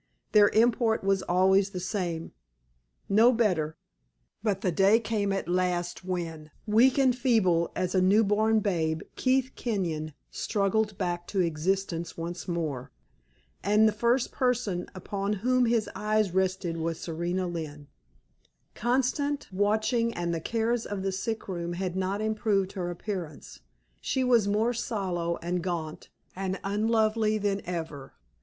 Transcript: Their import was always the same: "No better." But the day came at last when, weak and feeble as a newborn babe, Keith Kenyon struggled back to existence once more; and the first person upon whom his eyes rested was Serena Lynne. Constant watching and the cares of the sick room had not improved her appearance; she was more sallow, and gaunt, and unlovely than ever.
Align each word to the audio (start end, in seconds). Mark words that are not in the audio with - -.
Their 0.31 0.49
import 0.49 1.03
was 1.03 1.21
always 1.21 1.69
the 1.69 1.79
same: 1.79 2.31
"No 3.07 3.31
better." 3.31 3.77
But 4.41 4.61
the 4.61 4.71
day 4.71 4.99
came 4.99 5.31
at 5.31 5.47
last 5.47 6.03
when, 6.03 6.49
weak 6.65 6.97
and 6.97 7.15
feeble 7.15 7.71
as 7.75 7.93
a 7.93 8.01
newborn 8.01 8.61
babe, 8.61 9.01
Keith 9.15 9.51
Kenyon 9.55 10.15
struggled 10.31 10.97
back 10.97 11.27
to 11.27 11.41
existence 11.41 12.17
once 12.17 12.47
more; 12.47 12.91
and 13.63 13.87
the 13.87 13.91
first 13.91 14.31
person 14.31 14.89
upon 14.95 15.33
whom 15.33 15.67
his 15.67 15.87
eyes 15.93 16.31
rested 16.31 16.77
was 16.77 16.99
Serena 16.99 17.45
Lynne. 17.45 17.87
Constant 18.73 19.47
watching 19.51 20.15
and 20.15 20.33
the 20.33 20.41
cares 20.41 20.83
of 20.87 21.03
the 21.03 21.11
sick 21.11 21.47
room 21.47 21.73
had 21.73 21.95
not 21.95 22.21
improved 22.21 22.71
her 22.71 22.89
appearance; 22.89 23.59
she 23.99 24.23
was 24.23 24.47
more 24.47 24.73
sallow, 24.73 25.37
and 25.43 25.61
gaunt, 25.61 26.09
and 26.35 26.59
unlovely 26.63 27.37
than 27.37 27.61
ever. 27.65 28.15